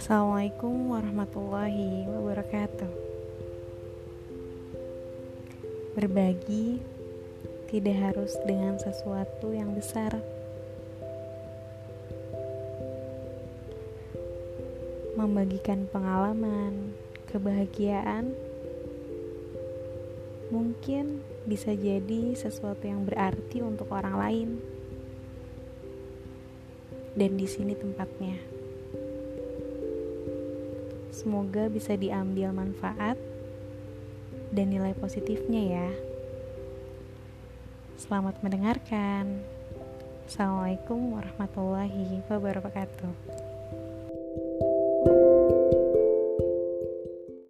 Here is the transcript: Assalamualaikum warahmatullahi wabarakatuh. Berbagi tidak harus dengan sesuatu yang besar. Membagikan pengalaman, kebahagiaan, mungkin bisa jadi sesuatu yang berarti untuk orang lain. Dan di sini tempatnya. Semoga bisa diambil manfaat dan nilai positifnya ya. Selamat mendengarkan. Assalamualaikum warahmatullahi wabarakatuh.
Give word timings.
Assalamualaikum 0.00 0.96
warahmatullahi 0.96 2.08
wabarakatuh. 2.08 2.88
Berbagi 5.92 6.80
tidak 7.68 7.96
harus 8.00 8.32
dengan 8.48 8.80
sesuatu 8.80 9.52
yang 9.52 9.76
besar. 9.76 10.24
Membagikan 15.20 15.84
pengalaman, 15.92 16.96
kebahagiaan, 17.28 18.32
mungkin 20.48 21.20
bisa 21.44 21.76
jadi 21.76 22.32
sesuatu 22.40 22.88
yang 22.88 23.04
berarti 23.04 23.60
untuk 23.60 23.92
orang 23.92 24.16
lain. 24.16 24.48
Dan 27.12 27.36
di 27.36 27.44
sini 27.44 27.76
tempatnya. 27.76 28.59
Semoga 31.20 31.68
bisa 31.68 32.00
diambil 32.00 32.48
manfaat 32.48 33.20
dan 34.56 34.72
nilai 34.72 34.96
positifnya 34.96 35.60
ya. 35.60 35.88
Selamat 38.00 38.40
mendengarkan. 38.40 39.44
Assalamualaikum 40.24 41.20
warahmatullahi 41.20 42.24
wabarakatuh. 42.24 43.12